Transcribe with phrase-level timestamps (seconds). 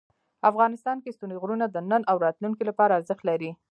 [0.49, 3.51] افغانستان کې ستوني غرونه د نن او راتلونکي لپاره ارزښت لري.